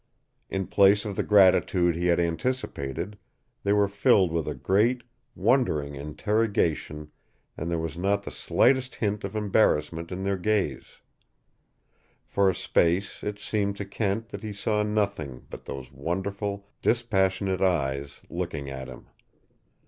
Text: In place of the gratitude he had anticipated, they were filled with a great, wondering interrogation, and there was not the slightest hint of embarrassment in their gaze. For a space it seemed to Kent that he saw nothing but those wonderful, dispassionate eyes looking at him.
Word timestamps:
In 0.49 0.65
place 0.65 1.05
of 1.05 1.15
the 1.15 1.21
gratitude 1.21 1.95
he 1.95 2.07
had 2.07 2.19
anticipated, 2.19 3.19
they 3.63 3.71
were 3.71 3.87
filled 3.87 4.31
with 4.31 4.47
a 4.47 4.55
great, 4.55 5.03
wondering 5.35 5.93
interrogation, 5.93 7.11
and 7.55 7.69
there 7.69 7.77
was 7.77 7.99
not 7.99 8.23
the 8.23 8.31
slightest 8.31 8.95
hint 8.95 9.23
of 9.23 9.35
embarrassment 9.35 10.11
in 10.11 10.23
their 10.23 10.37
gaze. 10.39 11.01
For 12.25 12.49
a 12.49 12.55
space 12.55 13.21
it 13.21 13.37
seemed 13.37 13.75
to 13.75 13.85
Kent 13.85 14.29
that 14.29 14.41
he 14.41 14.53
saw 14.53 14.81
nothing 14.81 15.45
but 15.51 15.65
those 15.65 15.91
wonderful, 15.91 16.65
dispassionate 16.81 17.61
eyes 17.61 18.21
looking 18.27 18.71
at 18.71 18.87
him. 18.87 19.05